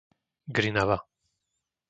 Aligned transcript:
Grinava 0.59 0.97